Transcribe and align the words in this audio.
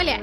Hola, 0.00 0.20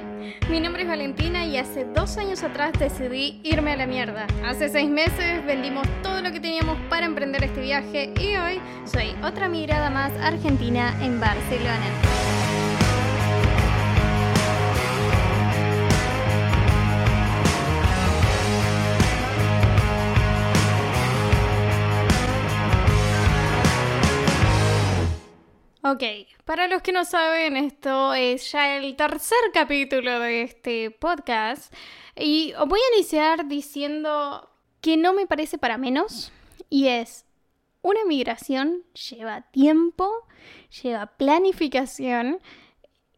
mi 0.50 0.62
nombre 0.62 0.84
es 0.84 0.88
Valentina 0.88 1.46
y 1.46 1.58
hace 1.58 1.84
dos 1.84 2.16
años 2.16 2.44
atrás 2.44 2.72
decidí 2.80 3.42
irme 3.44 3.74
a 3.74 3.76
la 3.76 3.86
mierda. 3.86 4.26
Hace 4.46 4.70
seis 4.70 4.90
meses 4.90 5.46
vendimos 5.46 5.86
todo 6.02 6.22
lo 6.22 6.32
que 6.32 6.40
teníamos 6.40 6.78
para 6.90 7.06
emprender 7.06 7.44
este 7.44 7.60
viaje 7.60 8.14
y 8.18 8.38
hoy 8.38 8.62
soy 8.86 9.14
otra 9.22 9.50
migrada 9.50 9.90
más 9.90 10.14
argentina 10.22 10.98
en 11.04 11.20
Barcelona. 11.20 11.92
Ok, 25.84 26.02
para 26.46 26.68
los 26.68 26.84
que 26.84 26.92
no 26.92 27.06
saben, 27.06 27.58
esto 27.58 28.14
es 28.14 28.52
ya 28.52 28.78
el 28.78 28.96
tercer 28.96 29.38
capítulo 29.52 30.20
de 30.20 30.44
este 30.44 30.92
podcast. 30.92 31.74
Y 32.16 32.54
voy 32.68 32.80
a 32.80 32.96
iniciar 32.96 33.48
diciendo 33.48 34.50
que 34.80 34.96
no 34.96 35.14
me 35.14 35.26
parece 35.26 35.58
para 35.58 35.80
menos 35.80 36.32
y 36.70 36.88
es, 36.88 37.26
una 37.82 38.06
migración 38.06 38.84
lleva 39.10 39.42
tiempo, 39.52 40.28
lleva 40.84 41.08
planificación 41.18 42.40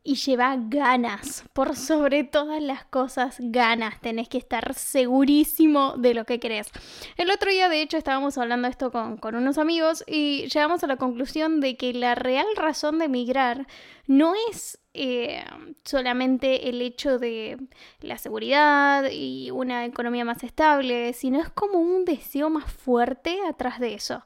y 0.07 0.15
lleva 0.15 0.55
ganas. 0.57 1.43
Por 1.51 1.75
sobre 1.75 2.23
todas 2.23 2.61
las 2.63 2.85
cosas, 2.85 3.35
ganas. 3.39 3.99
Tenés 3.99 4.29
que 4.29 4.37
estar 4.37 4.73
segurísimo 4.73 5.97
de 5.97 6.13
lo 6.13 6.23
que 6.23 6.39
querés. 6.39 6.69
El 7.17 7.29
otro 7.29 7.51
día, 7.51 7.67
de 7.67 7.81
hecho, 7.81 7.97
estábamos 7.97 8.37
hablando 8.37 8.69
esto 8.69 8.89
con, 8.89 9.17
con 9.17 9.35
unos 9.35 9.57
amigos 9.57 10.05
y 10.07 10.47
llegamos 10.47 10.81
a 10.85 10.87
la 10.87 10.95
conclusión 10.95 11.59
de 11.59 11.75
que 11.75 11.91
la 11.91 12.15
real 12.15 12.45
razón 12.55 12.99
de 12.99 13.09
migrar 13.09 13.67
no 14.05 14.33
es 14.49 14.79
eh, 14.93 15.43
solamente 15.83 16.69
el 16.69 16.81
hecho 16.81 17.19
de 17.19 17.57
la 17.99 18.17
seguridad 18.17 19.11
y 19.11 19.51
una 19.51 19.83
economía 19.83 20.23
más 20.23 20.41
estable, 20.45 21.11
sino 21.11 21.41
es 21.41 21.49
como 21.49 21.79
un 21.79 22.05
deseo 22.05 22.49
más 22.49 22.71
fuerte 22.71 23.39
atrás 23.45 23.81
de 23.81 23.95
eso. 23.95 24.23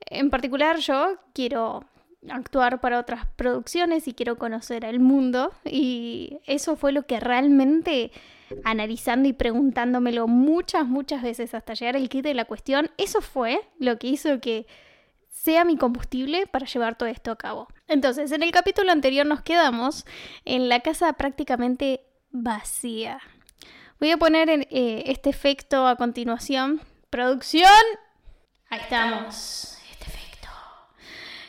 En 0.00 0.30
particular 0.30 0.78
yo 0.78 1.16
quiero 1.32 1.84
actuar 2.28 2.80
para 2.80 2.98
otras 2.98 3.26
producciones 3.36 4.06
y 4.08 4.14
quiero 4.14 4.36
conocer 4.36 4.84
el 4.84 5.00
mundo. 5.00 5.52
Y 5.64 6.38
eso 6.46 6.76
fue 6.76 6.92
lo 6.92 7.06
que 7.06 7.20
realmente, 7.20 8.12
analizando 8.64 9.28
y 9.28 9.32
preguntándomelo 9.32 10.28
muchas, 10.28 10.86
muchas 10.86 11.22
veces 11.22 11.54
hasta 11.54 11.74
llegar 11.74 11.96
al 11.96 12.08
kit 12.08 12.24
de 12.24 12.34
la 12.34 12.44
cuestión, 12.44 12.90
eso 12.98 13.20
fue 13.20 13.60
lo 13.78 13.98
que 13.98 14.08
hizo 14.08 14.40
que 14.40 14.66
sea 15.30 15.64
mi 15.64 15.76
combustible 15.76 16.46
para 16.46 16.66
llevar 16.66 16.96
todo 16.96 17.08
esto 17.08 17.30
a 17.30 17.36
cabo. 17.36 17.68
Entonces, 17.88 18.30
en 18.32 18.42
el 18.42 18.52
capítulo 18.52 18.92
anterior 18.92 19.26
nos 19.26 19.42
quedamos 19.42 20.06
en 20.44 20.68
la 20.68 20.80
casa 20.80 21.12
prácticamente 21.14 22.04
vacía. 22.30 23.20
Voy 23.98 24.10
a 24.10 24.16
poner 24.16 24.48
eh, 24.50 25.04
este 25.06 25.30
efecto 25.30 25.86
a 25.86 25.96
continuación. 25.96 26.80
Producción. 27.10 27.68
Ahí 28.68 28.80
estamos 28.80 29.81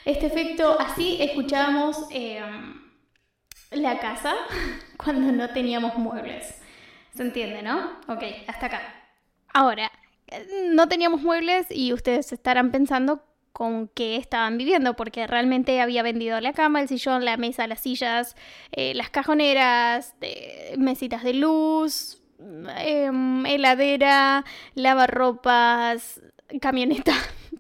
este 0.06 0.26
efecto, 0.26 0.80
así 0.80 1.18
escuchábamos 1.22 2.08
em, 2.12 2.82
la 3.72 4.00
casa 4.00 4.34
cuando 4.98 5.32
no 5.32 5.50
teníamos 5.50 5.96
muebles. 5.96 6.62
¿Se 7.16 7.24
entiende, 7.24 7.62
no? 7.62 8.00
Ok, 8.08 8.24
hasta 8.48 8.66
acá. 8.66 8.82
Ahora, 9.54 9.92
no 10.72 10.88
teníamos 10.88 11.22
muebles 11.22 11.68
y 11.70 11.94
ustedes 11.94 12.34
estarán 12.34 12.72
pensando 12.72 13.24
con 13.52 13.88
qué 13.88 14.16
estaban 14.16 14.58
viviendo, 14.58 14.96
porque 14.96 15.28
realmente 15.28 15.80
había 15.80 16.02
vendido 16.02 16.42
la 16.42 16.54
cama, 16.54 16.82
el 16.82 16.88
sillón, 16.88 17.24
la 17.24 17.38
mesa, 17.38 17.68
las 17.68 17.82
sillas, 17.82 18.36
eh, 18.72 18.96
las 18.96 19.12
cajoneras, 19.12 20.16
mesitas 20.76 21.24
de 21.24 21.36
luz, 21.36 22.20
em, 22.80 23.46
heladera, 23.46 24.44
lavarropas, 24.74 26.20
camioneta 26.60 27.14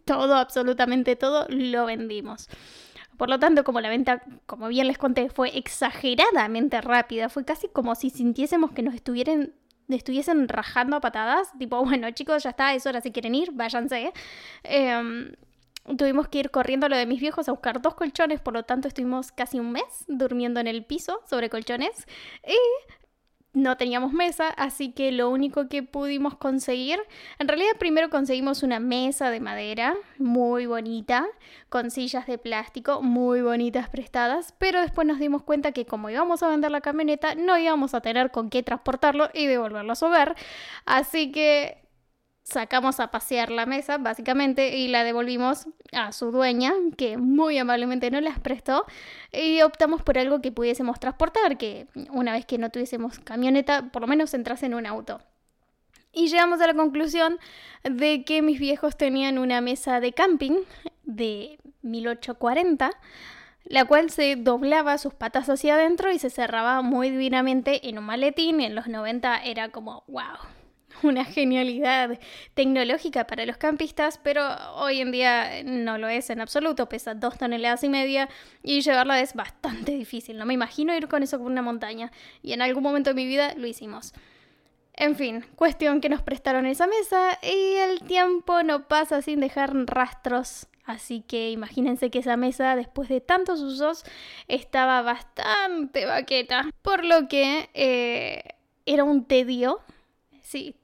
todo, 0.05 0.35
absolutamente 0.35 1.15
todo, 1.15 1.45
lo 1.49 1.85
vendimos. 1.85 2.47
Por 3.17 3.29
lo 3.29 3.39
tanto, 3.39 3.63
como 3.63 3.79
la 3.79 3.89
venta, 3.89 4.23
como 4.45 4.67
bien 4.67 4.87
les 4.87 4.97
conté, 4.97 5.29
fue 5.29 5.57
exageradamente 5.57 6.81
rápida, 6.81 7.29
fue 7.29 7.45
casi 7.45 7.67
como 7.67 7.95
si 7.95 8.09
sintiésemos 8.09 8.71
que 8.71 8.81
nos 8.81 8.95
estuvieran 8.95 9.53
estuviesen 9.89 10.47
rajando 10.47 10.95
a 10.97 11.01
patadas, 11.01 11.51
tipo, 11.57 11.77
bueno 11.85 12.09
chicos, 12.11 12.43
ya 12.43 12.51
está, 12.51 12.73
es 12.73 12.85
hora, 12.85 13.01
si 13.01 13.11
quieren 13.11 13.35
ir, 13.35 13.51
váyanse. 13.51 14.13
Em, 14.63 15.33
tuvimos 15.97 16.27
que 16.27 16.39
ir 16.39 16.51
corriendo 16.51 16.85
a 16.85 16.89
lo 16.89 16.97
de 16.97 17.05
mis 17.05 17.19
viejos 17.19 17.47
a 17.49 17.51
buscar 17.51 17.81
dos 17.81 17.95
colchones, 17.95 18.39
por 18.39 18.53
lo 18.53 18.63
tanto 18.63 18.87
estuvimos 18.87 19.31
casi 19.31 19.59
un 19.59 19.71
mes 19.71 20.05
durmiendo 20.07 20.59
en 20.59 20.67
el 20.67 20.85
piso 20.85 21.21
sobre 21.29 21.49
colchones. 21.49 22.07
Y 22.47 22.57
no 23.53 23.77
teníamos 23.77 24.13
mesa, 24.13 24.49
así 24.49 24.91
que 24.91 25.11
lo 25.11 25.29
único 25.29 25.67
que 25.67 25.83
pudimos 25.83 26.35
conseguir, 26.35 26.99
en 27.37 27.47
realidad 27.47 27.71
primero 27.77 28.09
conseguimos 28.09 28.63
una 28.63 28.79
mesa 28.79 29.29
de 29.29 29.39
madera 29.39 29.95
muy 30.17 30.65
bonita, 30.65 31.25
con 31.69 31.91
sillas 31.91 32.25
de 32.25 32.37
plástico 32.37 33.01
muy 33.01 33.41
bonitas 33.41 33.89
prestadas, 33.89 34.53
pero 34.57 34.81
después 34.81 35.07
nos 35.07 35.19
dimos 35.19 35.43
cuenta 35.43 35.71
que 35.71 35.85
como 35.85 36.09
íbamos 36.09 36.41
a 36.41 36.49
vender 36.49 36.71
la 36.71 36.81
camioneta, 36.81 37.35
no 37.35 37.57
íbamos 37.57 37.93
a 37.93 38.01
tener 38.01 38.31
con 38.31 38.49
qué 38.49 38.63
transportarlo 38.63 39.29
y 39.33 39.45
devolverlo 39.45 39.93
a 39.93 40.05
hogar, 40.05 40.35
así 40.85 41.31
que 41.31 41.82
sacamos 42.43 42.99
a 42.99 43.09
pasear 43.09 43.49
la 43.49 43.65
mesa, 43.65 43.97
básicamente, 43.97 44.77
y 44.77 44.87
la 44.89 45.03
devolvimos 45.03 45.67
a 45.93 46.11
su 46.11 46.31
dueña, 46.31 46.73
que 46.97 47.17
muy 47.17 47.57
amablemente 47.57 48.11
nos 48.11 48.21
las 48.21 48.39
prestó, 48.39 48.85
y 49.31 49.61
optamos 49.61 50.03
por 50.03 50.17
algo 50.17 50.41
que 50.41 50.51
pudiésemos 50.51 50.99
transportar, 50.99 51.57
que 51.57 51.87
una 52.11 52.33
vez 52.33 52.45
que 52.45 52.57
no 52.57 52.69
tuviésemos 52.69 53.19
camioneta, 53.19 53.91
por 53.91 54.01
lo 54.01 54.07
menos 54.07 54.33
entrase 54.33 54.65
en 54.65 54.73
un 54.73 54.85
auto. 54.85 55.21
Y 56.11 56.27
llegamos 56.27 56.61
a 56.61 56.67
la 56.67 56.75
conclusión 56.75 57.39
de 57.83 58.23
que 58.23 58.43
mis 58.43 58.59
viejos 58.59 58.97
tenían 58.97 59.39
una 59.39 59.61
mesa 59.61 59.99
de 59.99 60.13
camping 60.13 60.59
de 61.03 61.57
1840, 61.81 62.91
la 63.63 63.85
cual 63.85 64.11
se 64.11 64.35
doblaba 64.35 64.97
sus 64.97 65.13
patas 65.13 65.49
hacia 65.49 65.75
adentro 65.75 66.11
y 66.11 66.19
se 66.19 66.29
cerraba 66.29 66.81
muy 66.81 67.09
divinamente 67.09 67.89
en 67.89 67.97
un 67.97 68.03
maletín. 68.03 68.61
En 68.61 68.75
los 68.75 68.87
90 68.87 69.43
era 69.43 69.69
como, 69.69 70.03
wow, 70.07 70.37
una 71.03 71.25
genialidad 71.25 72.19
tecnológica 72.53 73.25
para 73.25 73.45
los 73.45 73.57
campistas, 73.57 74.19
pero 74.23 74.43
hoy 74.75 75.01
en 75.01 75.11
día 75.11 75.63
no 75.63 75.97
lo 75.97 76.07
es 76.07 76.29
en 76.29 76.41
absoluto, 76.41 76.89
pesa 76.89 77.13
dos 77.13 77.37
toneladas 77.37 77.83
y 77.83 77.89
media 77.89 78.29
y 78.61 78.81
llevarla 78.81 79.19
es 79.19 79.33
bastante 79.33 79.91
difícil, 79.93 80.37
no 80.37 80.45
me 80.45 80.53
imagino 80.53 80.95
ir 80.95 81.07
con 81.07 81.23
eso 81.23 81.37
por 81.37 81.47
una 81.47 81.61
montaña 81.61 82.11
y 82.41 82.53
en 82.53 82.61
algún 82.61 82.83
momento 82.83 83.09
de 83.11 83.15
mi 83.15 83.25
vida 83.25 83.53
lo 83.55 83.67
hicimos. 83.67 84.13
En 84.95 85.15
fin, 85.15 85.43
cuestión 85.55 86.01
que 86.01 86.09
nos 86.09 86.21
prestaron 86.21 86.67
esa 86.67 86.85
mesa 86.85 87.39
y 87.41 87.77
el 87.77 88.01
tiempo 88.01 88.61
no 88.61 88.87
pasa 88.87 89.23
sin 89.23 89.39
dejar 89.39 89.73
rastros 89.87 90.67
Así 90.85 91.21
que 91.21 91.49
imagínense 91.51 92.09
que 92.09 92.19
esa 92.19 92.35
mesa, 92.35 92.75
después 92.75 93.07
de 93.07 93.21
tantos 93.21 93.61
usos, 93.61 94.03
estaba 94.47 95.01
bastante 95.01 96.05
baqueta. 96.05 96.69
Por 96.81 97.05
lo 97.05 97.27
que 97.29 97.69
eh, 97.73 98.43
era 98.85 99.03
un 99.03 99.25
tedio. 99.25 99.79
Sí, 100.41 100.75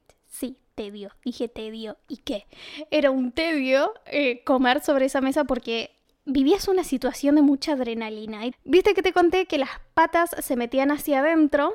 tedio. 0.80 1.12
Dije 1.26 1.50
tedio. 1.50 1.98
¿Y 2.08 2.18
qué? 2.18 2.48
Era 2.90 3.12
un 3.12 3.34
tedio 3.34 3.94
eh, 4.06 4.46
comer 4.46 4.82
sobre 4.82 5.08
esa 5.08 5.20
mesa 5.20 5.44
porque 5.44 5.92
vivías 6.24 6.70
una 6.70 6.86
situación 6.86 7.36
de 7.36 7.42
mucha 7.42 7.74
adrenalina. 7.74 8.44
Viste 8.64 8.94
que 8.94 9.02
te 9.02 9.12
conté 9.12 9.46
que 9.46 9.58
las 9.58 9.72
patas 9.94 10.30
se 10.40 10.56
metían 10.56 10.92
hacia 10.92 11.20
adentro 11.20 11.74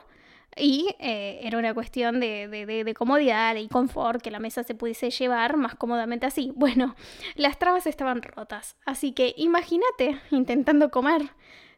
y 0.56 0.94
eh, 1.00 1.40
era 1.42 1.58
una 1.58 1.74
cuestión 1.74 2.18
de, 2.18 2.48
de, 2.48 2.94
comodidad 2.94 3.56
y 3.56 3.68
confort, 3.68 4.22
que 4.22 4.30
la 4.30 4.38
mesa 4.38 4.62
se 4.62 4.74
pudiese 4.74 5.10
llevar 5.10 5.58
más 5.58 5.74
cómodamente 5.74 6.24
así. 6.24 6.52
Bueno, 6.56 6.96
las 7.34 7.58
trabas 7.58 7.86
estaban 7.86 8.22
rotas, 8.22 8.76
así 8.86 9.12
que 9.12 9.34
imagínate 9.36 10.18
intentando 10.30 10.90
comer, 10.90 11.22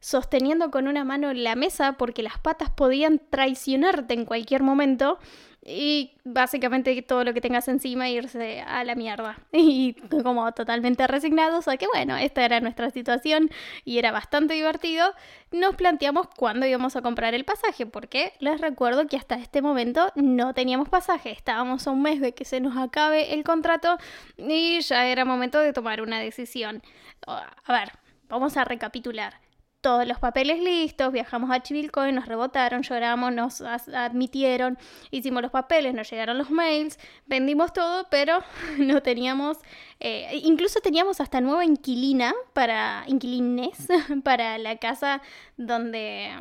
sosteniendo 0.06 0.70
con 0.70 0.86
una 0.86 1.02
mano 1.02 1.32
la 1.32 1.56
mesa 1.56 1.94
porque 1.94 2.22
las 2.22 2.38
patas 2.38 2.70
podían 2.70 3.20
traicionarte 3.28 4.14
en 4.14 4.24
cualquier 4.24 4.62
momento 4.62 5.18
y 5.64 6.12
básicamente 6.22 7.02
todo 7.02 7.24
lo 7.24 7.34
que 7.34 7.40
tengas 7.40 7.66
encima 7.66 8.08
irse 8.08 8.60
a 8.60 8.84
la 8.84 8.94
mierda. 8.94 9.40
Y 9.52 9.94
como 10.22 10.52
totalmente 10.52 11.08
resignados 11.08 11.66
a 11.66 11.76
que 11.76 11.88
bueno, 11.88 12.16
esta 12.16 12.44
era 12.44 12.60
nuestra 12.60 12.90
situación 12.90 13.50
y 13.84 13.98
era 13.98 14.12
bastante 14.12 14.54
divertido, 14.54 15.12
nos 15.50 15.74
planteamos 15.74 16.28
cuándo 16.28 16.66
íbamos 16.66 16.94
a 16.94 17.02
comprar 17.02 17.34
el 17.34 17.44
pasaje, 17.44 17.84
porque 17.84 18.32
les 18.38 18.60
recuerdo 18.60 19.08
que 19.08 19.16
hasta 19.16 19.34
este 19.34 19.60
momento 19.60 20.12
no 20.14 20.54
teníamos 20.54 20.88
pasaje, 20.88 21.32
estábamos 21.32 21.84
a 21.88 21.90
un 21.90 22.02
mes 22.02 22.20
de 22.20 22.32
que 22.32 22.44
se 22.44 22.60
nos 22.60 22.76
acabe 22.76 23.34
el 23.34 23.42
contrato 23.42 23.98
y 24.36 24.78
ya 24.82 25.04
era 25.08 25.24
momento 25.24 25.58
de 25.58 25.72
tomar 25.72 26.00
una 26.00 26.20
decisión. 26.20 26.80
A 27.26 27.72
ver, 27.72 27.90
vamos 28.28 28.56
a 28.56 28.64
recapitular 28.64 29.45
todos 29.86 30.04
los 30.04 30.18
papeles 30.18 30.58
listos, 30.58 31.12
viajamos 31.12 31.48
a 31.52 31.62
Chivilcoy, 31.62 32.10
nos 32.10 32.26
rebotaron, 32.26 32.82
lloramos, 32.82 33.32
nos 33.32 33.60
admitieron, 33.60 34.76
hicimos 35.12 35.42
los 35.42 35.52
papeles, 35.52 35.94
nos 35.94 36.10
llegaron 36.10 36.38
los 36.38 36.50
mails, 36.50 36.98
vendimos 37.26 37.72
todo, 37.72 38.08
pero 38.10 38.40
no 38.78 39.00
teníamos, 39.00 39.58
eh, 40.00 40.40
incluso 40.42 40.80
teníamos 40.80 41.20
hasta 41.20 41.40
nueva 41.40 41.64
inquilina 41.64 42.34
para, 42.52 43.04
inquilines, 43.06 43.86
para 44.24 44.58
la 44.58 44.76
casa 44.78 45.22
donde 45.56 46.32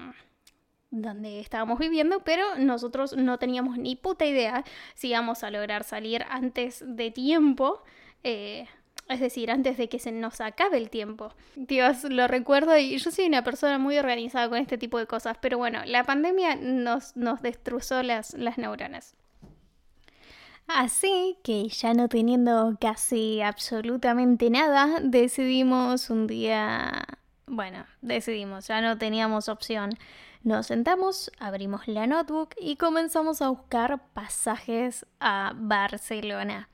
donde 0.90 1.40
estábamos 1.40 1.78
viviendo, 1.78 2.24
pero 2.24 2.58
nosotros 2.58 3.16
no 3.16 3.38
teníamos 3.38 3.78
ni 3.78 3.96
puta 3.96 4.26
idea 4.26 4.64
si 4.96 5.10
íbamos 5.10 5.44
a 5.44 5.52
lograr 5.52 5.84
salir 5.84 6.26
antes 6.32 6.84
de 6.84 7.12
tiempo. 7.12 7.84
Eh, 8.24 8.66
es 9.08 9.20
decir, 9.20 9.52
antes 9.52 9.78
de 9.78 9.88
que 9.88 10.00
se 10.00 10.12
nos 10.12 10.42
acabe 10.42 10.78
el 10.78 10.90
tiempo. 10.90 11.34
Dios, 11.56 12.04
lo 12.06 12.28
recuerdo 12.28 12.78
y 12.78 12.98
yo 12.98 13.12
soy 13.12 13.26
una 13.26 13.44
persona 13.44 13.78
muy 13.78 13.98
organizada 13.98 14.50
con 14.50 14.58
este 14.58 14.78
tipo 14.78 14.98
de 14.98 15.06
cosas, 15.06 15.38
pero 15.42 15.58
bueno, 15.58 15.82
la 15.86 16.04
pandemia 16.04 16.56
nos, 16.56 17.16
nos 17.16 17.42
destrozó 17.42 18.02
las, 18.02 18.34
las 18.34 18.58
neuronas. 18.58 19.16
Así 20.68 21.38
que 21.44 21.68
ya 21.70 21.94
no 21.94 22.10
teniendo 22.10 22.76
casi 22.82 23.42
absolutamente 23.42 24.50
nada, 24.50 25.00
decidimos 25.02 26.10
un 26.10 26.26
día... 26.26 27.06
Bueno, 27.48 27.86
decidimos, 28.02 28.68
ya 28.68 28.82
no 28.82 28.98
teníamos 28.98 29.50
opción 29.50 29.92
nos 30.46 30.68
sentamos, 30.68 31.32
abrimos 31.40 31.88
la 31.88 32.06
notebook 32.06 32.50
y 32.60 32.76
comenzamos 32.76 33.42
a 33.42 33.50
buscar 33.50 34.00
pasajes 34.14 35.06
a 35.20 35.54
Barcelona. 35.56 36.70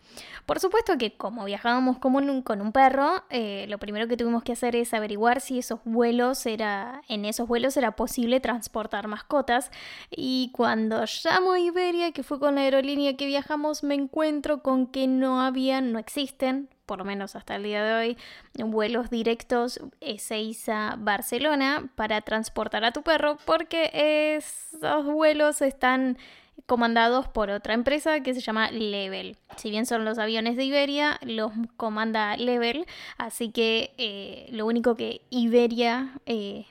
Por 0.46 0.60
supuesto 0.60 0.98
que 0.98 1.16
como 1.16 1.46
viajábamos 1.46 1.98
con 1.98 2.62
un 2.62 2.72
perro, 2.74 3.24
eh, 3.30 3.66
lo 3.70 3.78
primero 3.78 4.10
que 4.10 4.18
tuvimos 4.18 4.44
que 4.44 4.52
hacer 4.52 4.76
es 4.76 4.94
averiguar 4.94 5.40
si 5.40 5.60
esos 5.60 5.80
vuelos 5.86 6.46
era, 6.46 7.02
en 7.08 7.24
esos 7.24 7.48
vuelos 7.48 7.78
era 7.78 7.96
posible 7.96 8.42
transportar 8.42 9.08
mascotas. 9.08 9.72
Y 10.10 10.52
cuando 10.54 11.06
llamo 11.24 11.54
a 11.54 11.60
Iberia, 11.60 12.12
que 12.12 12.24
fue 12.24 12.40
con 12.40 12.56
la 12.56 12.62
aerolínea 12.62 13.16
que 13.16 13.26
viajamos, 13.26 13.84
me 13.84 13.96
encuentro 13.96 14.62
con 14.62 14.88
que 14.88 15.08
no 15.08 15.42
habían, 15.42 15.94
no 15.94 16.00
existen 16.00 16.70
por 16.92 16.98
lo 16.98 17.06
menos 17.06 17.38
hasta 17.38 17.56
el 17.56 17.64
día 17.64 17.82
de 17.86 17.94
hoy, 17.94 18.18
vuelos 18.66 19.10
directos 19.10 19.80
Ezeiza-Barcelona 20.02 21.90
para 21.96 22.20
transportar 22.20 22.84
a 22.84 22.92
tu 22.92 23.02
perro 23.02 23.38
porque 23.46 24.36
esos 24.36 25.06
vuelos 25.06 25.62
están 25.62 26.18
comandados 26.66 27.30
por 27.30 27.50
otra 27.50 27.76
empresa 27.76 28.20
que 28.20 28.34
se 28.34 28.42
llama 28.42 28.72
Level. 28.72 29.38
Si 29.56 29.70
bien 29.70 29.86
son 29.86 30.04
los 30.04 30.18
aviones 30.20 30.58
de 30.58 30.66
Iberia, 30.66 31.18
los 31.22 31.54
comanda 31.78 32.36
Level, 32.36 32.86
así 33.18 33.52
que 33.52 33.94
eh, 33.98 34.50
lo 34.52 34.66
único 34.66 34.96
que 34.96 35.22
Iberia 35.30 36.20
eh, 36.26 36.66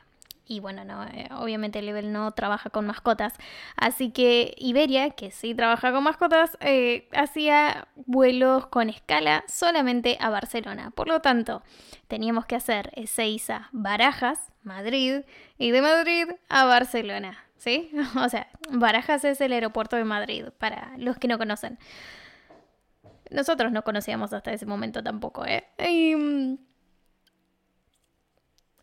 y 0.50 0.58
bueno, 0.58 0.84
no, 0.84 1.04
eh, 1.04 1.28
obviamente 1.38 1.80
Level 1.80 2.12
no 2.12 2.32
trabaja 2.32 2.70
con 2.70 2.84
mascotas. 2.84 3.34
Así 3.76 4.10
que 4.10 4.56
Iberia, 4.58 5.10
que 5.10 5.30
sí 5.30 5.54
trabaja 5.54 5.92
con 5.92 6.02
mascotas, 6.02 6.58
eh, 6.60 7.08
hacía 7.12 7.86
vuelos 7.94 8.66
con 8.66 8.90
escala 8.90 9.44
solamente 9.46 10.18
a 10.20 10.28
Barcelona. 10.28 10.90
Por 10.90 11.06
lo 11.06 11.20
tanto, 11.20 11.62
teníamos 12.08 12.46
que 12.46 12.56
hacer 12.56 12.90
Ezeiza, 12.94 13.68
Barajas, 13.70 14.40
Madrid 14.64 15.20
y 15.56 15.70
de 15.70 15.82
Madrid 15.82 16.26
a 16.48 16.64
Barcelona. 16.64 17.38
¿Sí? 17.56 17.92
O 18.16 18.28
sea, 18.28 18.48
Barajas 18.70 19.24
es 19.24 19.40
el 19.40 19.52
aeropuerto 19.52 19.94
de 19.94 20.04
Madrid, 20.04 20.46
para 20.58 20.90
los 20.98 21.16
que 21.16 21.28
no 21.28 21.38
conocen. 21.38 21.78
Nosotros 23.30 23.70
no 23.70 23.84
conocíamos 23.84 24.32
hasta 24.32 24.52
ese 24.52 24.66
momento 24.66 25.00
tampoco, 25.00 25.46
¿eh? 25.46 25.68
Y, 25.78 26.16
mm, 26.16 26.58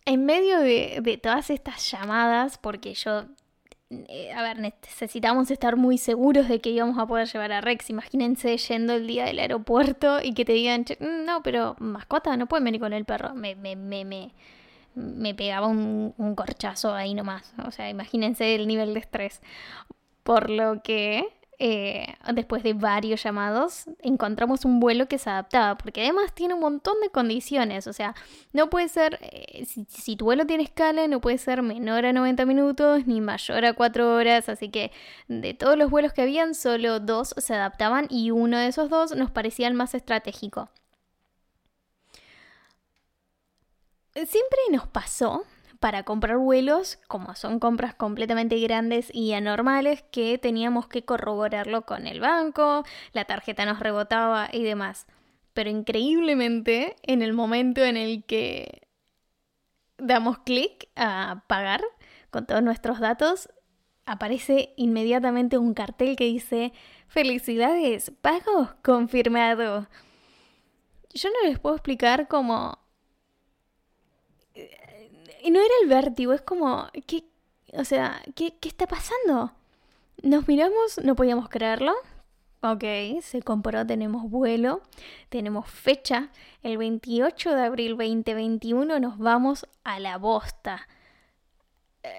en 0.07 0.25
medio 0.25 0.61
de, 0.61 1.19
todas 1.21 1.49
estas 1.49 1.91
llamadas, 1.91 2.57
porque 2.57 2.93
yo, 2.93 3.25
eh, 3.89 4.31
a 4.31 4.41
ver, 4.41 4.57
necesitamos 4.57 5.51
estar 5.51 5.75
muy 5.75 5.97
seguros 5.97 6.47
de 6.47 6.61
que 6.61 6.69
íbamos 6.69 6.97
a 6.97 7.05
poder 7.05 7.27
llevar 7.27 7.51
a 7.51 7.59
Rex. 7.59 7.89
Imagínense 7.89 8.55
yendo 8.55 8.93
el 8.93 9.05
día 9.05 9.25
del 9.25 9.39
aeropuerto 9.39 10.19
y 10.23 10.33
que 10.33 10.45
te 10.45 10.53
digan, 10.53 10.85
mm, 10.99 11.25
no, 11.25 11.43
pero 11.43 11.75
mascota, 11.79 12.37
no 12.37 12.47
pueden 12.47 12.63
venir 12.63 12.79
con 12.79 12.93
el 12.93 13.03
perro. 13.03 13.35
Me, 13.35 13.55
me, 13.55 13.75
me, 13.75 14.05
me, 14.05 14.31
me 14.95 15.35
pegaba 15.35 15.67
un, 15.67 16.13
un 16.17 16.35
corchazo 16.35 16.93
ahí 16.95 17.13
nomás. 17.13 17.53
O 17.65 17.71
sea, 17.71 17.89
imagínense 17.89 18.55
el 18.55 18.65
nivel 18.65 18.93
de 18.93 19.01
estrés. 19.01 19.41
Por 20.23 20.49
lo 20.49 20.81
que 20.83 21.36
eh, 21.59 22.15
después 22.33 22.61
de 22.61 22.73
varios 22.73 23.23
llamados, 23.23 23.85
encontramos 24.01 24.63
un 24.63 24.79
vuelo 24.79 25.07
que 25.07 25.17
se 25.17 25.29
adaptaba, 25.29 25.75
porque 25.77 26.01
además 26.01 26.33
tiene 26.35 26.53
un 26.53 26.59
montón 26.59 27.01
de 27.01 27.09
condiciones, 27.09 27.87
o 27.87 27.93
sea, 27.93 28.13
no 28.53 28.69
puede 28.69 28.89
ser, 28.89 29.17
eh, 29.21 29.65
si, 29.65 30.15
tu 30.15 30.25
vuelo 30.25 30.45
tiene 30.45 30.63
escala, 30.63 31.07
no 31.07 31.19
puede 31.19 31.39
ser 31.39 31.63
menor 31.63 32.05
a 32.05 32.13
90 32.13 32.45
minutos 32.45 33.07
ni 33.07 33.21
mayor 33.21 33.65
a 33.65 33.73
4 33.73 34.15
horas, 34.15 34.49
así 34.49 34.69
que 34.69 34.91
de 35.27 35.55
todos 35.55 35.77
los 35.77 35.89
vuelos 35.89 36.13
que 36.13 36.21
habían, 36.21 36.53
solo 36.53 36.99
dos 36.99 37.33
se 37.37 37.55
adaptaban 37.55 38.07
y 38.09 38.29
uno 38.31 38.57
de 38.59 38.67
esos 38.67 38.89
dos 38.89 39.15
nos 39.15 39.31
parecía 39.31 39.67
el 39.67 39.73
más 39.73 39.95
estratégico. 39.95 40.69
Siempre 44.13 44.59
nos 44.71 44.87
pasó 44.87 45.43
para 45.79 46.03
comprar 46.03 46.37
vuelos, 46.37 46.99
como 47.07 47.35
son 47.35 47.59
compras 47.59 47.93
completamente 47.95 48.59
grandes 48.59 49.13
y 49.13 49.33
anormales, 49.33 50.03
que 50.11 50.37
teníamos 50.37 50.87
que 50.87 51.05
corroborarlo 51.05 51.85
con 51.85 52.07
el 52.07 52.19
banco, 52.19 52.83
la 53.13 53.25
tarjeta 53.25 53.65
nos 53.65 53.79
rebotaba 53.79 54.49
y 54.51 54.63
demás. 54.63 55.07
Pero 55.53 55.69
increíblemente, 55.69 56.95
en 57.03 57.21
el 57.21 57.33
momento 57.33 57.83
en 57.83 57.97
el 57.97 58.23
que 58.25 58.87
damos 59.97 60.39
clic 60.39 60.89
a 60.95 61.43
pagar 61.47 61.83
con 62.29 62.45
todos 62.45 62.61
nuestros 62.61 62.99
datos, 62.99 63.49
aparece 64.05 64.73
inmediatamente 64.77 65.57
un 65.57 65.73
cartel 65.73 66.15
que 66.15 66.25
dice 66.25 66.73
Felicidades, 67.07 68.11
pago 68.21 68.71
confirmado. 68.83 69.87
Yo 71.13 71.29
no 71.29 71.49
les 71.49 71.59
puedo 71.59 71.75
explicar 71.75 72.27
cómo 72.27 72.79
y 75.47 75.49
no 75.49 75.61
era 75.61 75.73
el 75.81 75.87
vértigo, 75.87 76.33
es 76.33 76.41
como, 76.41 76.89
¿qué, 77.05 77.23
o 77.71 77.85
sea, 77.85 78.21
¿qué, 78.35 78.55
¿qué 78.59 78.67
está 78.67 78.85
pasando? 78.85 79.53
Nos 80.21 80.45
miramos, 80.45 80.99
no 81.01 81.15
podíamos 81.15 81.47
creerlo. 81.47 81.93
Ok, 82.59 82.83
se 83.21 83.41
compró, 83.41 83.87
tenemos 83.87 84.29
vuelo, 84.29 84.81
tenemos 85.29 85.69
fecha. 85.69 86.31
El 86.63 86.77
28 86.77 87.55
de 87.55 87.61
abril 87.61 87.91
2021 87.91 88.99
nos 88.99 89.17
vamos 89.19 89.65
a 89.85 90.01
la 90.01 90.17
bosta. 90.17 90.85
Eh, 92.03 92.11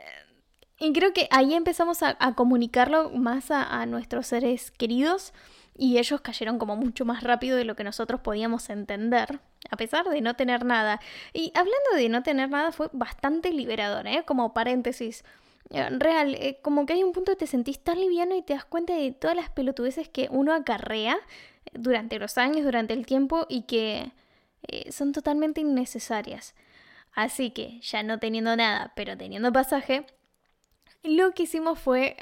y 0.78 0.94
creo 0.94 1.12
que 1.12 1.28
ahí 1.30 1.52
empezamos 1.52 2.02
a, 2.02 2.16
comunicarlo 2.34 3.10
más 3.10 3.50
a, 3.50 3.84
nuestros 3.84 4.26
seres 4.26 4.70
queridos 4.70 5.34
y 5.76 5.98
ellos 5.98 6.22
cayeron 6.22 6.58
como 6.58 6.76
mucho 6.76 7.04
más 7.04 7.22
rápido 7.22 7.58
de 7.58 7.64
lo 7.66 7.76
que 7.76 7.84
nosotros 7.84 8.22
podíamos 8.22 8.70
entender 8.70 9.38
a 9.70 9.76
pesar 9.76 10.08
de 10.08 10.20
no 10.20 10.34
tener 10.34 10.64
nada. 10.64 11.00
Y 11.32 11.52
hablando 11.54 11.90
de 11.94 12.08
no 12.08 12.22
tener 12.22 12.50
nada, 12.50 12.72
fue 12.72 12.88
bastante 12.92 13.52
liberador, 13.52 14.06
¿eh? 14.06 14.24
Como 14.26 14.54
paréntesis. 14.54 15.24
Eh, 15.70 15.86
real, 15.90 16.34
eh, 16.34 16.58
como 16.62 16.86
que 16.86 16.94
hay 16.94 17.02
un 17.02 17.12
punto 17.12 17.32
que 17.32 17.36
te 17.36 17.46
sentís 17.46 17.78
tan 17.78 18.00
liviano 18.00 18.34
y 18.34 18.42
te 18.42 18.54
das 18.54 18.64
cuenta 18.64 18.94
de 18.94 19.12
todas 19.12 19.36
las 19.36 19.50
pelotudeces 19.50 20.08
que 20.08 20.28
uno 20.30 20.54
acarrea 20.54 21.18
durante 21.74 22.18
los 22.18 22.38
años, 22.38 22.64
durante 22.64 22.94
el 22.94 23.04
tiempo 23.04 23.44
y 23.50 23.62
que 23.62 24.12
eh, 24.66 24.90
son 24.90 25.12
totalmente 25.12 25.60
innecesarias. 25.60 26.54
Así 27.12 27.50
que, 27.50 27.80
ya 27.80 28.02
no 28.02 28.18
teniendo 28.18 28.56
nada, 28.56 28.92
pero 28.96 29.16
teniendo 29.16 29.52
pasaje, 29.52 30.06
lo 31.02 31.32
que 31.32 31.42
hicimos 31.44 31.78
fue 31.78 32.16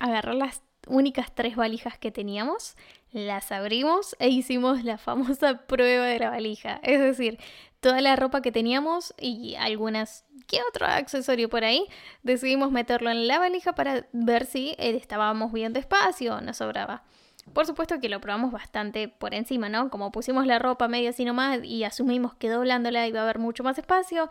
agarrar 0.00 0.34
las 0.34 0.62
únicas 0.88 1.34
tres 1.34 1.56
valijas 1.56 1.98
que 1.98 2.10
teníamos 2.10 2.76
las 3.12 3.52
abrimos 3.52 4.16
e 4.18 4.28
hicimos 4.28 4.84
la 4.84 4.98
famosa 4.98 5.58
prueba 5.66 6.06
de 6.06 6.18
la 6.18 6.30
valija. 6.30 6.80
Es 6.82 7.00
decir, 7.00 7.38
toda 7.80 8.00
la 8.00 8.16
ropa 8.16 8.42
que 8.42 8.52
teníamos 8.52 9.14
y 9.18 9.54
algunas 9.56 10.24
¿qué 10.46 10.60
otro 10.68 10.86
accesorio 10.86 11.48
por 11.48 11.64
ahí? 11.64 11.86
Decidimos 12.22 12.72
meterlo 12.72 13.10
en 13.10 13.28
la 13.28 13.38
valija 13.38 13.74
para 13.74 14.06
ver 14.12 14.46
si 14.46 14.70
eh, 14.78 14.96
estábamos 14.96 15.52
bien 15.52 15.72
de 15.72 15.80
espacio 15.80 16.36
o 16.36 16.40
nos 16.40 16.56
sobraba. 16.56 17.04
Por 17.52 17.66
supuesto 17.66 18.00
que 18.00 18.08
lo 18.08 18.20
probamos 18.20 18.52
bastante 18.52 19.08
por 19.08 19.34
encima, 19.34 19.68
¿no? 19.68 19.90
Como 19.90 20.12
pusimos 20.12 20.46
la 20.46 20.58
ropa 20.58 20.88
medio 20.88 21.10
así 21.10 21.24
nomás 21.24 21.60
y 21.64 21.84
asumimos 21.84 22.34
que 22.34 22.50
doblándola 22.50 23.06
iba 23.06 23.20
a 23.20 23.22
haber 23.22 23.38
mucho 23.38 23.62
más 23.62 23.78
espacio, 23.78 24.28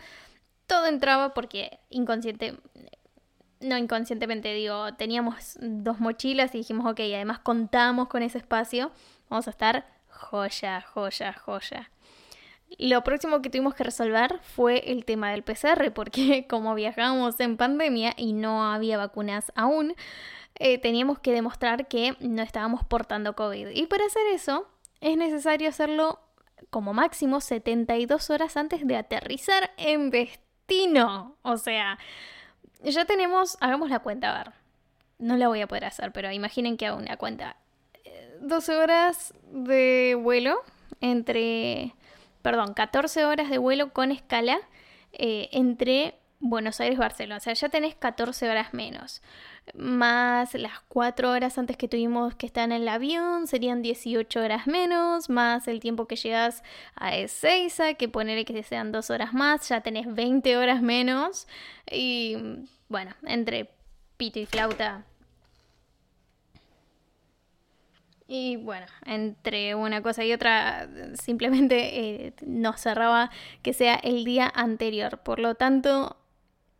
todo 0.68 0.86
entraba 0.86 1.34
porque 1.34 1.80
inconsciente, 1.90 2.58
no 3.60 3.78
inconscientemente 3.78 4.54
digo, 4.54 4.94
teníamos 4.96 5.58
dos 5.62 6.00
mochilas 6.00 6.54
y 6.56 6.60
dijimos, 6.60 6.92
ok, 6.92 7.00
además 7.00 7.40
contamos 7.40 8.08
con 8.08 8.24
ese 8.24 8.38
espacio, 8.38 8.92
vamos 9.30 9.48
a 9.48 9.52
estar 9.52 9.88
joya, 10.10 10.82
joya, 10.82 11.34
joya. 11.34 11.90
Lo 12.78 13.04
próximo 13.04 13.42
que 13.42 13.50
tuvimos 13.50 13.76
que 13.76 13.84
resolver 13.84 14.40
fue 14.42 14.92
el 14.92 15.06
tema 15.06 15.32
del 15.32 15.44
PCR, 15.44 15.92
porque 15.94 16.46
como 16.50 16.76
viajábamos 16.76 17.40
en 17.40 17.58
pandemia 17.58 18.14
y 18.18 18.34
no 18.34 18.72
había 18.72 18.98
vacunas 18.98 19.52
aún, 19.56 19.96
eh, 20.56 20.78
teníamos 20.78 21.20
que 21.20 21.32
demostrar 21.32 21.88
que 21.88 22.16
no 22.20 22.42
estábamos 22.42 22.84
portando 22.84 23.36
COVID. 23.36 23.70
Y 23.70 23.86
para 23.86 24.06
hacer 24.06 24.28
eso 24.34 24.68
es 25.02 25.16
necesario 25.18 25.70
hacerlo 25.70 26.20
como 26.70 26.94
máximo 26.94 27.40
72 27.40 28.30
horas 28.30 28.58
antes 28.58 28.86
de 28.86 28.98
aterrizar 28.98 29.72
en 29.78 30.10
destino. 30.10 31.38
O 31.44 31.58
sea, 31.58 31.98
ya 32.84 33.06
tenemos, 33.06 33.58
hagamos 33.60 33.90
la 33.90 34.00
cuenta, 34.00 34.34
a 34.34 34.44
ver. 34.44 34.54
No 35.20 35.36
la 35.36 35.48
voy 35.48 35.62
a 35.62 35.68
poder 35.68 35.86
hacer, 35.86 36.12
pero 36.12 36.32
imaginen 36.32 36.78
que 36.78 36.86
hago 36.86 36.98
una 36.98 37.18
cuenta. 37.18 37.58
12 38.42 38.72
eh, 38.72 38.76
horas 38.76 39.34
de 39.52 40.18
vuelo 40.22 40.62
entre, 41.02 41.94
perdón, 42.42 42.74
14 42.74 43.26
horas 43.26 43.50
de 43.50 43.58
vuelo 43.58 43.94
con 43.94 44.12
escala 44.12 44.60
eh, 45.14 45.50
entre 45.52 46.16
Buenos 46.40 46.80
Aires-Barcelona. 46.80 47.38
O 47.38 47.40
sea, 47.40 47.54
ya 47.54 47.70
tenés 47.70 47.96
14 47.96 48.50
horas 48.50 48.74
menos. 48.74 49.22
Más 49.74 50.54
las 50.54 50.80
4 50.88 51.32
horas 51.32 51.58
antes 51.58 51.78
que 51.78 51.88
tuvimos 51.88 52.36
que 52.36 52.46
estar 52.46 52.64
en 52.64 52.72
el 52.72 52.88
avión, 52.88 53.48
serían 53.48 53.82
18 53.82 54.40
horas 54.40 54.68
menos. 54.68 55.30
Más 55.30 55.68
el 55.68 55.80
tiempo 55.80 56.06
que 56.08 56.16
llegas 56.16 56.64
a 56.96 57.16
Ezeiza, 57.16 57.96
que 57.96 58.08
ponerle 58.08 58.46
que 58.46 58.62
sean 58.64 58.92
2 58.92 59.10
horas 59.10 59.34
más, 59.34 59.68
ya 59.70 59.82
tenés 59.82 60.14
20 60.14 60.58
horas 60.58 60.82
menos. 60.82 61.48
Y 61.90 62.38
bueno, 62.88 63.16
entre 63.24 63.72
pito 64.18 64.40
y 64.40 64.46
flauta. 64.46 65.06
Y 68.28 68.58
bueno, 68.58 68.86
entre 69.06 69.74
una 69.76 70.02
cosa 70.02 70.24
y 70.26 70.34
otra, 70.34 70.88
simplemente 71.14 72.26
eh, 72.28 72.34
nos 72.46 72.82
cerraba 72.82 73.32
que 73.64 73.74
sea 73.74 73.96
el 73.96 74.26
día 74.26 74.52
anterior. 74.54 75.20
Por 75.20 75.40
lo 75.40 75.56
tanto, 75.56 76.18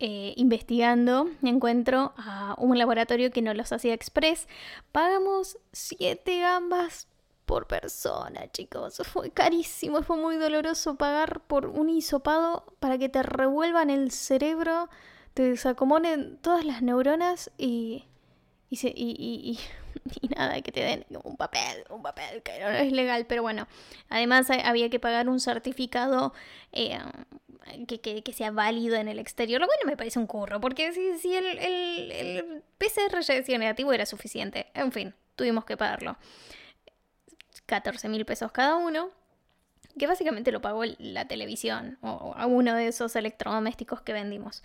eh, 0.00 0.32
investigando, 0.36 1.28
encuentro 1.42 2.12
a 2.16 2.54
un 2.58 2.78
laboratorio 2.78 3.32
que 3.32 3.42
no 3.42 3.52
los 3.52 3.72
hacía 3.72 3.94
express. 3.94 4.46
Pagamos 4.92 5.58
7 5.72 6.38
gambas 6.38 7.08
por 7.46 7.66
persona, 7.66 8.48
chicos. 8.52 9.02
Fue 9.04 9.30
carísimo, 9.30 10.02
fue 10.02 10.16
muy 10.16 10.36
doloroso 10.36 10.96
pagar 10.96 11.40
por 11.40 11.66
un 11.66 11.88
hisopado 11.88 12.64
para 12.78 12.98
que 12.98 13.08
te 13.08 13.24
revuelvan 13.24 13.90
el 13.90 14.12
cerebro, 14.12 14.88
te 15.34 15.42
desacomoden 15.42 16.38
todas 16.42 16.64
las 16.64 16.82
neuronas 16.82 17.50
y. 17.58 18.04
Y, 18.70 18.76
se, 18.76 18.92
y, 18.94 19.58
y, 20.20 20.28
nada, 20.28 20.60
que 20.60 20.70
te 20.70 20.80
den 20.80 21.06
un 21.24 21.36
papel, 21.38 21.84
un 21.88 22.02
papel 22.02 22.42
que 22.42 22.60
no 22.60 22.68
es 22.68 22.92
legal, 22.92 23.24
pero 23.26 23.40
bueno, 23.40 23.66
además 24.10 24.48
había 24.50 24.90
que 24.90 25.00
pagar 25.00 25.28
un 25.28 25.40
certificado 25.40 26.34
eh, 26.72 26.98
que, 27.86 28.32
sea 28.32 28.50
válido 28.50 28.96
en 28.96 29.08
el 29.08 29.18
exterior, 29.18 29.60
lo 29.60 29.66
cual 29.66 29.78
me 29.86 29.96
parece 29.96 30.18
un 30.18 30.26
curro, 30.26 30.60
porque 30.60 30.92
si, 30.92 31.34
el, 31.34 31.46
el, 31.46 32.12
el 32.12 32.62
PCR 32.78 33.22
negativo 33.58 33.92
era 33.92 34.06
suficiente. 34.06 34.66
En 34.74 34.92
fin, 34.92 35.14
tuvimos 35.36 35.64
que 35.64 35.76
pagarlo. 35.76 36.16
14 37.66 38.08
mil 38.08 38.24
pesos 38.24 38.50
cada 38.50 38.76
uno, 38.76 39.10
que 39.98 40.06
básicamente 40.06 40.52
lo 40.52 40.60
pagó 40.60 40.84
la 40.98 41.26
televisión 41.26 41.98
o, 42.00 42.34
a 42.36 42.46
uno 42.46 42.74
de 42.74 42.88
esos 42.88 43.14
electrodomésticos 43.14 44.00
que 44.00 44.12
vendimos. 44.12 44.62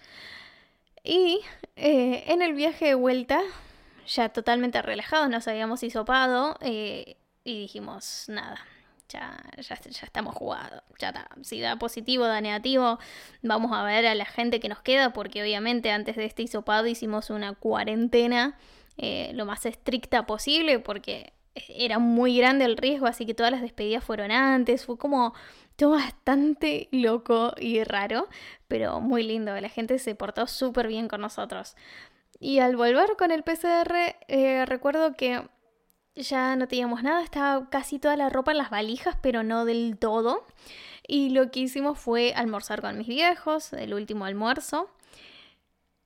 Y 1.03 1.41
eh, 1.75 2.23
en 2.27 2.41
el 2.41 2.53
viaje 2.53 2.85
de 2.85 2.95
vuelta, 2.95 3.41
ya 4.07 4.29
totalmente 4.29 4.81
relajados, 4.81 5.29
nos 5.29 5.47
habíamos 5.47 5.83
hisopado 5.83 6.57
eh, 6.61 7.17
y 7.43 7.59
dijimos, 7.61 8.25
nada, 8.29 8.65
ya, 9.09 9.43
ya, 9.57 9.75
estamos 9.75 10.35
jugados. 10.35 10.81
Ya 10.99 11.09
está. 11.09 11.29
Si 11.41 11.59
da 11.59 11.77
positivo, 11.77 12.25
da 12.25 12.41
negativo, 12.41 12.99
vamos 13.41 13.71
a 13.73 13.83
ver 13.83 14.05
a 14.05 14.15
la 14.15 14.25
gente 14.25 14.59
que 14.59 14.69
nos 14.69 14.81
queda, 14.81 15.13
porque 15.13 15.41
obviamente 15.41 15.91
antes 15.91 16.15
de 16.15 16.25
este 16.25 16.43
hisopado 16.43 16.87
hicimos 16.87 17.29
una 17.29 17.53
cuarentena 17.53 18.57
eh, 18.97 19.31
lo 19.33 19.45
más 19.45 19.65
estricta 19.65 20.25
posible, 20.25 20.79
porque 20.79 21.33
era 21.55 21.99
muy 21.99 22.37
grande 22.37 22.65
el 22.65 22.77
riesgo, 22.77 23.05
así 23.07 23.25
que 23.25 23.33
todas 23.33 23.51
las 23.51 23.61
despedidas 23.61 24.03
fueron 24.03 24.31
antes. 24.31 24.85
Fue 24.85 24.97
como 24.97 25.33
todo 25.75 25.91
bastante 25.91 26.89
loco 26.91 27.53
y 27.57 27.83
raro, 27.83 28.27
pero 28.67 28.99
muy 29.01 29.23
lindo. 29.23 29.59
La 29.59 29.69
gente 29.69 29.99
se 29.99 30.15
portó 30.15 30.47
súper 30.47 30.87
bien 30.87 31.07
con 31.07 31.21
nosotros. 31.21 31.75
Y 32.39 32.59
al 32.59 32.75
volver 32.75 33.15
con 33.17 33.31
el 33.31 33.43
PCR, 33.43 34.17
eh, 34.27 34.65
recuerdo 34.65 35.13
que 35.13 35.43
ya 36.15 36.55
no 36.55 36.67
teníamos 36.67 37.03
nada, 37.03 37.23
estaba 37.23 37.69
casi 37.69 37.99
toda 37.99 38.15
la 38.15 38.29
ropa 38.29 38.51
en 38.51 38.57
las 38.57 38.69
valijas, 38.69 39.17
pero 39.21 39.43
no 39.43 39.65
del 39.65 39.97
todo. 39.97 40.45
Y 41.07 41.29
lo 41.29 41.51
que 41.51 41.61
hicimos 41.61 41.99
fue 41.99 42.33
almorzar 42.35 42.81
con 42.81 42.97
mis 42.97 43.07
viejos, 43.07 43.73
el 43.73 43.93
último 43.93 44.25
almuerzo. 44.25 44.89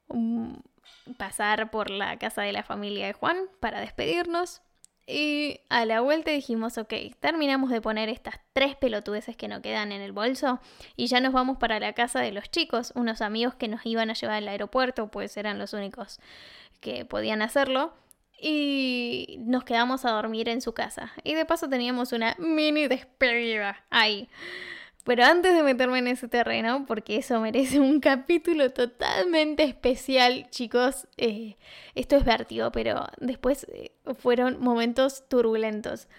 Mm, 0.10 0.54
pasar 1.18 1.70
por 1.72 1.90
la 1.90 2.18
casa 2.18 2.42
de 2.42 2.52
la 2.52 2.64
familia 2.64 3.08
de 3.08 3.14
Juan 3.14 3.38
para 3.60 3.80
despedirnos. 3.80 4.62
Y 5.10 5.62
a 5.70 5.86
la 5.86 6.02
vuelta 6.02 6.32
dijimos, 6.32 6.78
ok, 6.78 6.94
terminamos 7.22 7.70
de 7.70 7.80
poner 7.80 8.10
estas 8.10 8.42
tres 8.52 8.76
pelotudeces 8.76 9.38
que 9.38 9.48
nos 9.48 9.62
quedan 9.62 9.94
en 9.94 10.02
el 10.02 10.12
bolso 10.12 10.60
y 10.98 11.08
ya 11.08 11.22
nos 11.22 11.32
vamos 11.32 11.58
para 11.58 11.80
la 11.80 11.94
casa 11.94 12.20
de 12.20 12.34
los 12.34 12.52
chicos, 12.52 12.92
unos 12.94 13.22
amigos 13.22 13.56
que 13.56 13.70
nos 13.70 13.86
iban 13.86 14.10
a 14.10 14.16
llevar 14.16 14.38
al 14.38 14.48
aeropuerto, 14.50 15.08
pues 15.08 15.38
eran 15.38 15.60
los 15.60 15.72
únicos 15.72 16.20
que 16.82 17.06
podían 17.06 17.42
hacerlo 17.42 17.94
y 18.40 19.38
nos 19.40 19.64
quedamos 19.64 20.06
a 20.06 20.12
dormir 20.12 20.50
en 20.50 20.62
su 20.62 20.74
casa. 20.74 21.12
Y 21.24 21.34
de 21.34 21.46
paso 21.46 21.68
teníamos 21.70 22.12
una 22.12 22.36
mini 22.38 22.88
despedida 22.88 23.84
ahí. 23.90 24.30
Pero 25.04 25.24
antes 25.24 25.56
de 25.56 25.64
meterme 25.64 26.00
en 26.00 26.08
ese 26.08 26.28
terreno, 26.28 26.86
porque 26.86 27.16
eso 27.16 27.40
merece 27.40 27.80
un 27.80 28.02
capítulo 28.02 28.72
totalmente 28.72 29.64
especial, 29.64 30.50
chicos, 30.50 31.08
eh, 31.16 31.56
esto 31.96 32.18
es 32.18 32.26
vértigo, 32.26 32.72
pero 32.74 33.08
después 33.18 33.66
eh, 33.72 33.94
fueron 34.20 34.60
momentos 34.60 35.24
turbulentos. 35.30 36.10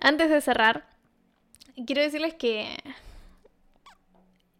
Antes 0.00 0.28
de 0.28 0.40
cerrar, 0.40 0.88
quiero 1.86 2.02
decirles 2.02 2.34
que 2.34 2.76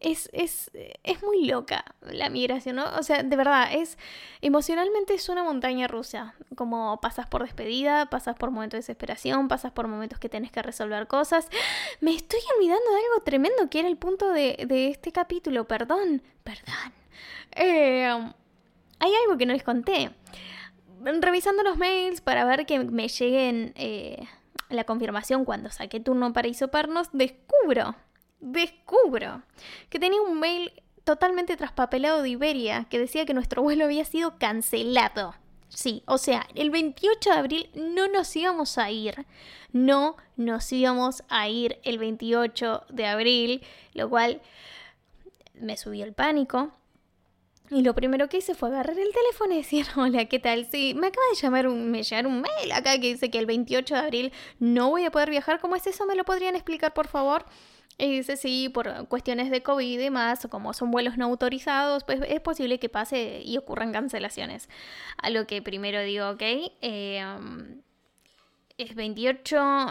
es, 0.03 0.29
es, 0.33 0.69
es, 1.03 1.23
muy 1.23 1.45
loca 1.45 1.85
la 2.01 2.29
migración, 2.29 2.75
¿no? 2.75 2.85
O 2.99 3.03
sea, 3.03 3.23
de 3.23 3.35
verdad, 3.35 3.69
es 3.73 3.97
emocionalmente 4.41 5.13
es 5.13 5.29
una 5.29 5.43
montaña 5.43 5.87
rusa. 5.87 6.35
Como 6.55 6.99
pasas 7.01 7.25
por 7.25 7.43
despedida, 7.43 8.09
pasas 8.09 8.35
por 8.35 8.51
momentos 8.51 8.73
de 8.73 8.79
desesperación, 8.79 9.47
pasas 9.47 9.71
por 9.71 9.87
momentos 9.87 10.19
que 10.19 10.29
tienes 10.29 10.51
que 10.51 10.61
resolver 10.61 11.07
cosas. 11.07 11.47
Me 12.01 12.13
estoy 12.13 12.41
olvidando 12.57 12.89
de 12.91 12.97
algo 12.97 13.23
tremendo 13.23 13.69
que 13.69 13.79
era 13.79 13.87
el 13.87 13.97
punto 13.97 14.31
de, 14.31 14.65
de 14.67 14.89
este 14.89 15.11
capítulo, 15.11 15.65
perdón, 15.65 16.21
perdón. 16.43 16.93
Eh, 17.55 18.33
hay 18.99 19.11
algo 19.23 19.37
que 19.37 19.45
no 19.45 19.53
les 19.53 19.63
conté. 19.63 20.11
Revisando 21.01 21.63
los 21.63 21.77
mails 21.77 22.21
para 22.21 22.45
ver 22.45 22.65
que 22.65 22.79
me 22.79 23.07
lleguen 23.07 23.73
eh, 23.75 24.27
la 24.69 24.83
confirmación 24.83 25.45
cuando 25.45 25.69
saqué 25.69 25.99
turno 25.99 26.33
para 26.33 26.47
isoparnos, 26.47 27.09
descubro 27.13 27.95
descubro 28.43 29.41
que 29.89 29.99
tenía 29.99 30.21
un 30.21 30.39
mail 30.39 30.71
totalmente 31.03 31.57
traspapelado 31.57 32.21
de 32.21 32.29
Iberia 32.29 32.85
que 32.89 32.99
decía 32.99 33.25
que 33.25 33.33
nuestro 33.33 33.61
vuelo 33.61 33.85
había 33.85 34.05
sido 34.05 34.37
cancelado. 34.37 35.35
Sí, 35.69 36.03
o 36.05 36.17
sea, 36.17 36.47
el 36.53 36.69
28 36.69 37.29
de 37.31 37.35
abril 37.35 37.69
no 37.73 38.07
nos 38.07 38.35
íbamos 38.35 38.77
a 38.77 38.91
ir. 38.91 39.25
No 39.71 40.17
nos 40.37 40.71
íbamos 40.71 41.23
a 41.29 41.49
ir 41.49 41.79
el 41.83 41.97
28 41.97 42.85
de 42.89 43.07
abril, 43.07 43.63
lo 43.93 44.07
cual 44.07 44.41
me 45.55 45.75
subió 45.77 46.05
el 46.05 46.13
pánico. 46.13 46.71
Y 47.71 47.81
lo 47.81 47.95
primero 47.95 48.29
que 48.29 48.37
hice 48.37 48.53
fue 48.53 48.69
agarrar 48.69 48.99
el 48.99 49.11
teléfono 49.11 49.53
y 49.53 49.57
decir, 49.57 49.87
hola, 49.95 50.25
¿qué 50.25 50.37
tal? 50.37 50.67
Sí, 50.69 50.93
me 50.93 51.07
acaba 51.07 51.25
de 51.33 51.41
llamar 51.41 51.67
un, 51.67 51.89
me 51.89 52.01
un 52.23 52.41
mail 52.41 52.71
acá 52.71 52.99
que 52.99 53.07
dice 53.07 53.31
que 53.31 53.39
el 53.39 53.47
28 53.47 53.95
de 53.95 53.99
abril 53.99 54.33
no 54.59 54.91
voy 54.91 55.05
a 55.05 55.11
poder 55.11 55.31
viajar. 55.31 55.59
¿Cómo 55.59 55.75
es 55.75 55.87
eso? 55.87 56.05
¿Me 56.05 56.15
lo 56.15 56.23
podrían 56.23 56.55
explicar, 56.55 56.93
por 56.93 57.07
favor? 57.07 57.45
Y 57.97 58.17
dice, 58.17 58.37
sí, 58.37 58.69
por 58.69 59.07
cuestiones 59.07 59.51
de 59.51 59.61
COVID 59.61 59.87
y 59.87 59.97
demás, 59.97 60.47
como 60.49 60.73
son 60.73 60.91
vuelos 60.91 61.17
no 61.17 61.25
autorizados, 61.25 62.03
pues 62.03 62.21
es 62.27 62.41
posible 62.41 62.79
que 62.79 62.89
pase 62.89 63.41
y 63.43 63.57
ocurran 63.57 63.91
cancelaciones. 63.91 64.67
A 65.17 65.29
lo 65.29 65.45
que 65.45 65.61
primero 65.61 66.01
digo, 66.01 66.29
ok, 66.31 66.41
eh, 66.41 67.23
es 68.77 68.95
28, 68.95 69.87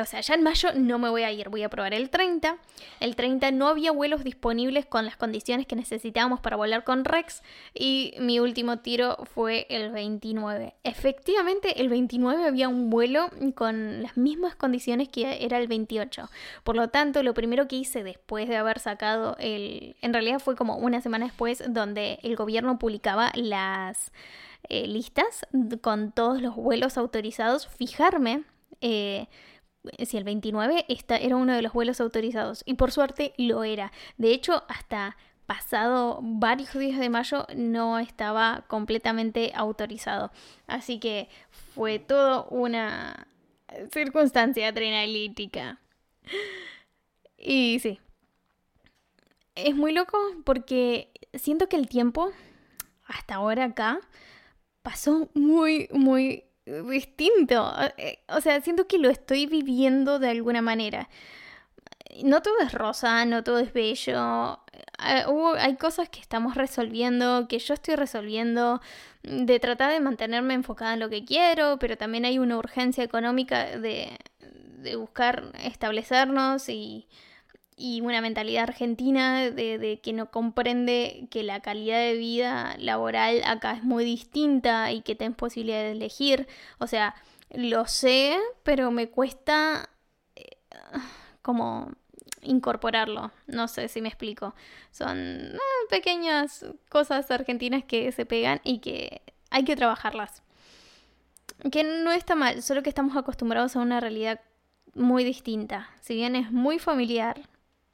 o 0.00 0.04
sea, 0.04 0.20
ya 0.20 0.34
en 0.34 0.42
mayo 0.42 0.70
no 0.74 0.98
me 0.98 1.08
voy 1.08 1.22
a 1.22 1.32
ir, 1.32 1.48
voy 1.48 1.62
a 1.62 1.68
probar 1.68 1.94
el 1.94 2.10
30. 2.10 2.58
El 3.00 3.16
30 3.16 3.50
no 3.52 3.68
había 3.68 3.92
vuelos 3.92 4.24
disponibles 4.24 4.86
con 4.86 5.04
las 5.04 5.16
condiciones 5.16 5.66
que 5.66 5.76
necesitábamos 5.76 6.40
para 6.40 6.56
volar 6.56 6.84
con 6.84 7.04
Rex 7.04 7.42
y 7.74 8.14
mi 8.18 8.40
último 8.40 8.78
tiro 8.78 9.16
fue 9.34 9.66
el 9.70 9.90
29. 9.90 10.74
Efectivamente, 10.84 11.80
el 11.80 11.88
29 11.88 12.44
había 12.44 12.68
un 12.68 12.90
vuelo 12.90 13.30
con 13.54 14.02
las 14.02 14.16
mismas 14.16 14.54
condiciones 14.56 15.08
que 15.08 15.44
era 15.44 15.58
el 15.58 15.68
28. 15.68 16.30
Por 16.64 16.76
lo 16.76 16.88
tanto, 16.88 17.22
lo 17.22 17.34
primero 17.34 17.68
que 17.68 17.76
hice 17.76 18.02
después 18.02 18.48
de 18.48 18.56
haber 18.56 18.78
sacado 18.78 19.36
el... 19.38 19.96
En 20.02 20.12
realidad 20.12 20.38
fue 20.38 20.56
como 20.56 20.76
una 20.76 21.00
semana 21.00 21.26
después 21.26 21.62
donde 21.68 22.18
el 22.22 22.36
gobierno 22.36 22.78
publicaba 22.78 23.32
las... 23.34 24.12
Eh, 24.68 24.88
listas 24.88 25.46
con 25.80 26.10
todos 26.10 26.42
los 26.42 26.56
vuelos 26.56 26.98
autorizados, 26.98 27.68
fijarme 27.68 28.42
eh, 28.80 29.28
si 30.04 30.16
el 30.16 30.24
29 30.24 30.84
esta 30.88 31.16
era 31.16 31.36
uno 31.36 31.54
de 31.54 31.62
los 31.62 31.72
vuelos 31.72 32.00
autorizados 32.00 32.62
y 32.66 32.74
por 32.74 32.92
suerte 32.92 33.32
lo 33.36 33.64
era. 33.64 33.92
De 34.16 34.32
hecho, 34.32 34.64
hasta 34.68 35.16
pasado 35.46 36.18
varios 36.22 36.72
días 36.72 36.98
de 36.98 37.08
mayo 37.08 37.46
no 37.54 37.98
estaba 37.98 38.64
completamente 38.68 39.52
autorizado. 39.54 40.30
Así 40.66 40.98
que 40.98 41.28
fue 41.74 41.98
todo 41.98 42.46
una 42.48 43.28
circunstancia 43.92 44.68
adrenalítica. 44.68 45.80
Y 47.38 47.78
sí. 47.80 48.00
Es 49.54 49.74
muy 49.74 49.92
loco 49.92 50.18
porque 50.44 51.10
siento 51.34 51.68
que 51.68 51.76
el 51.76 51.88
tiempo 51.88 52.32
hasta 53.06 53.36
ahora 53.36 53.64
acá 53.64 54.00
pasó 54.82 55.30
muy, 55.34 55.88
muy 55.92 56.44
distinto. 56.66 57.72
Eh, 57.96 58.18
o 58.28 58.40
sea, 58.40 58.60
siento 58.60 58.86
que 58.86 58.98
lo 58.98 59.08
estoy 59.08 59.46
viviendo 59.46 60.18
de 60.18 60.30
alguna 60.30 60.62
manera. 60.62 61.08
No 62.24 62.42
todo 62.42 62.58
es 62.60 62.72
rosa, 62.72 63.24
no 63.26 63.44
todo 63.44 63.58
es 63.58 63.72
bello. 63.72 64.60
eh, 65.04 65.24
hay 65.58 65.76
cosas 65.76 66.08
que 66.08 66.20
estamos 66.20 66.54
resolviendo, 66.56 67.46
que 67.48 67.58
yo 67.58 67.74
estoy 67.74 67.96
resolviendo, 67.96 68.80
de 69.22 69.60
tratar 69.60 69.92
de 69.92 70.00
mantenerme 70.00 70.54
enfocada 70.54 70.94
en 70.94 71.00
lo 71.00 71.10
que 71.10 71.24
quiero, 71.24 71.78
pero 71.78 71.96
también 71.96 72.24
hay 72.24 72.38
una 72.38 72.56
urgencia 72.58 73.04
económica 73.04 73.78
de, 73.78 74.16
de 74.78 74.96
buscar 74.96 75.52
establecernos 75.62 76.68
y, 76.68 77.06
y 77.76 78.00
una 78.00 78.22
mentalidad 78.22 78.64
argentina 78.64 79.50
de, 79.50 79.78
de, 79.78 80.00
que 80.00 80.14
no 80.14 80.30
comprende 80.30 81.28
que 81.30 81.42
la 81.42 81.60
calidad 81.60 81.98
de 81.98 82.16
vida 82.16 82.74
laboral 82.78 83.42
acá 83.44 83.72
es 83.72 83.84
muy 83.84 84.04
distinta 84.04 84.92
y 84.92 85.02
que 85.02 85.14
tenés 85.14 85.36
posibilidad 85.36 85.80
de 85.82 85.92
elegir. 85.92 86.48
O 86.78 86.86
sea, 86.86 87.14
lo 87.50 87.86
sé, 87.86 88.38
pero 88.62 88.90
me 88.90 89.10
cuesta 89.10 89.90
eh, 90.36 90.56
como 91.42 91.92
incorporarlo. 92.42 93.30
No 93.46 93.68
sé 93.68 93.88
si 93.88 94.00
me 94.00 94.08
explico. 94.08 94.54
Son 94.90 95.18
eh, 95.18 95.58
pequeñas 95.90 96.64
cosas 96.88 97.30
argentinas 97.30 97.84
que 97.84 98.10
se 98.12 98.24
pegan 98.24 98.60
y 98.64 98.78
que 98.78 99.20
hay 99.50 99.64
que 99.64 99.76
trabajarlas. 99.76 100.42
Que 101.70 101.84
no 101.84 102.10
está 102.12 102.34
mal, 102.34 102.62
solo 102.62 102.82
que 102.82 102.88
estamos 102.88 103.16
acostumbrados 103.16 103.76
a 103.76 103.80
una 103.80 104.00
realidad 104.00 104.40
muy 104.94 105.24
distinta. 105.24 105.90
Si 106.00 106.14
bien 106.14 106.36
es 106.36 106.50
muy 106.50 106.78
familiar, 106.78 107.40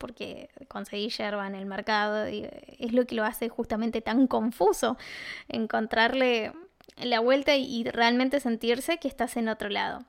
porque 0.02 0.50
conseguí 0.66 1.10
yerba 1.10 1.46
en 1.46 1.54
el 1.54 1.64
mercado 1.64 2.28
y 2.28 2.48
es 2.80 2.92
lo 2.92 3.06
que 3.06 3.14
lo 3.14 3.24
hace 3.24 3.48
justamente 3.48 4.00
tan 4.00 4.26
confuso 4.26 4.98
encontrarle 5.46 6.52
la 6.96 7.20
vuelta 7.20 7.54
y 7.54 7.84
realmente 7.84 8.40
sentirse 8.40 8.98
que 8.98 9.06
estás 9.06 9.36
en 9.36 9.48
otro 9.48 9.68
lado. 9.68 10.04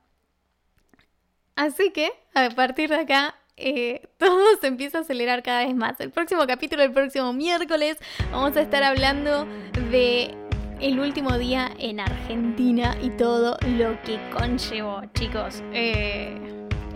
Así 1.56 1.92
que 1.92 2.12
a 2.34 2.50
partir 2.50 2.90
de 2.90 2.96
acá 2.96 3.36
eh, 3.56 4.10
todo 4.18 4.44
se 4.60 4.66
empieza 4.66 4.98
a 4.98 5.02
acelerar 5.02 5.44
cada 5.44 5.64
vez 5.64 5.76
más. 5.76 6.00
El 6.00 6.10
próximo 6.10 6.48
capítulo, 6.48 6.82
el 6.82 6.92
próximo 6.92 7.32
miércoles, 7.32 7.98
vamos 8.32 8.58
a 8.58 8.62
estar 8.62 8.82
hablando 8.82 9.46
de 9.92 10.34
el 10.82 11.00
último 11.00 11.38
día 11.38 11.72
en 11.78 12.00
Argentina 12.00 12.98
y 13.00 13.12
todo 13.12 13.60
lo 13.78 14.02
que 14.02 14.20
conllevó, 14.32 15.04
chicos. 15.14 15.62
Eh, 15.72 16.53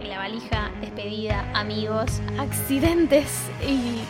la 0.07 0.19
valija, 0.19 0.71
despedida, 0.81 1.49
amigos, 1.53 2.21
accidentes 2.39 3.27
y 3.67 4.01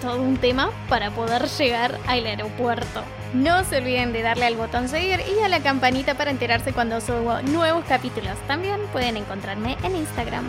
todo 0.00 0.20
un 0.22 0.36
tema 0.36 0.70
para 0.88 1.10
poder 1.10 1.46
llegar 1.46 1.98
al 2.06 2.26
aeropuerto. 2.26 3.02
No 3.34 3.64
se 3.64 3.78
olviden 3.78 4.12
de 4.12 4.22
darle 4.22 4.46
al 4.46 4.56
botón 4.56 4.88
seguir 4.88 5.20
y 5.20 5.42
a 5.42 5.48
la 5.48 5.60
campanita 5.60 6.14
para 6.14 6.30
enterarse 6.30 6.72
cuando 6.72 7.00
subo 7.00 7.40
nuevos 7.42 7.84
capítulos. 7.84 8.36
También 8.46 8.80
pueden 8.92 9.16
encontrarme 9.16 9.76
en 9.82 9.96
Instagram. 9.96 10.44